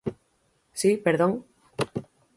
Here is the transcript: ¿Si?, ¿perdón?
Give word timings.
¿Si?, 0.79 0.89
¿perdón? 1.05 1.33